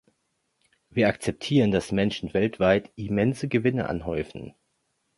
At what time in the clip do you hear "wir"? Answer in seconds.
0.89-1.09